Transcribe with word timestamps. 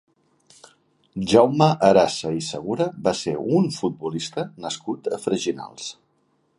Jaume 1.33 1.67
Arasa 1.89 2.31
i 2.39 2.43
Segura 2.47 2.89
va 3.09 3.15
ser 3.23 3.35
un 3.59 3.69
futbolista 3.79 4.49
nascut 4.67 5.15
a 5.19 5.23
Freginals. 5.29 5.93